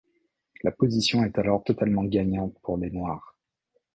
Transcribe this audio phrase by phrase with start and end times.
[0.63, 3.35] La position est alors totalement gagnante pour les Noirs.